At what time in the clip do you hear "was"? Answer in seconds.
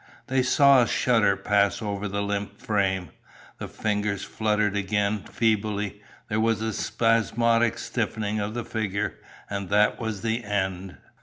6.39-6.59, 9.99-10.23